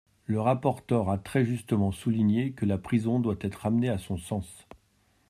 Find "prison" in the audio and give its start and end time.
2.79-3.19